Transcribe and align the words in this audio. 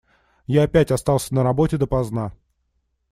Я 0.47 0.63
опять 0.63 0.89
остался 0.89 1.31
на 1.35 1.43
работе 1.43 1.77
допоздна. 1.77 2.33